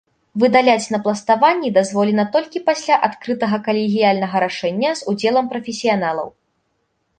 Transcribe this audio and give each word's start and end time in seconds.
Выдаляць 0.43 0.91
напластаванні 0.95 1.69
дазволена 1.75 2.25
толькі 2.37 2.63
пасля 2.71 2.95
адкрытага 3.09 3.61
калегіяльнага 3.69 4.37
рашэння 4.47 4.89
з 5.03 5.09
удзелам 5.15 5.45
прафесіяналаў. 5.55 6.27